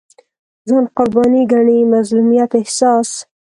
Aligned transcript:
ځان 0.67 0.85
قرباني 0.95 1.43
ګڼي 1.51 1.79
مظلومیت 1.93 2.51
احساس 2.59 3.09